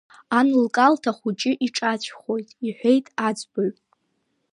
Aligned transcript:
Ан 0.37 0.47
лкалҭ 0.63 1.03
ахәыҷы 1.11 1.51
иҿацәхоит 1.65 2.47
иҳәеит 2.67 3.05
аӡбаҩ. 3.27 3.71